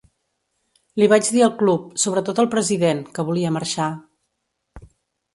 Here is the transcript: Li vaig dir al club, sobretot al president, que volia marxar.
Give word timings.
Li 1.01 1.09
vaig 1.11 1.27
dir 1.35 1.43
al 1.47 1.51
club, 1.59 1.83
sobretot 2.03 2.41
al 2.43 2.49
president, 2.53 3.03
que 3.17 3.25
volia 3.27 3.51
marxar. 3.59 3.91